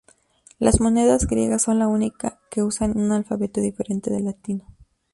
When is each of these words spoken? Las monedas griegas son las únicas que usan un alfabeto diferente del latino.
Las 0.57 0.81
monedas 0.81 1.27
griegas 1.27 1.61
son 1.61 1.77
las 1.77 1.87
únicas 1.87 2.33
que 2.49 2.63
usan 2.63 2.97
un 2.97 3.11
alfabeto 3.11 3.61
diferente 3.61 4.09
del 4.09 4.25
latino. 4.25 4.65